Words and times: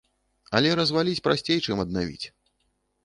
Але 0.59 0.69
разваліць 0.79 1.23
прасцей, 1.27 1.59
чым 1.67 1.85
аднавіць. 1.87 2.27